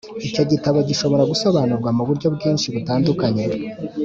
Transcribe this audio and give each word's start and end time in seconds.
icyo 0.27 0.43
gitabo 0.51 0.77
gishobora 0.89 1.23
gusobanurwa 1.31 1.89
mu 1.97 2.03
buryo 2.07 2.27
bwinshi 2.35 2.67
butandukanye. 2.73 3.43